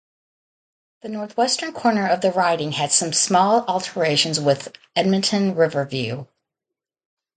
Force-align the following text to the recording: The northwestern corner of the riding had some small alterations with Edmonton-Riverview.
The 1.03 1.09
northwestern 1.09 1.73
corner 1.73 2.07
of 2.07 2.21
the 2.21 2.31
riding 2.31 2.71
had 2.71 2.91
some 2.91 3.13
small 3.13 3.63
alterations 3.67 4.39
with 4.39 4.75
Edmonton-Riverview. 4.95 6.25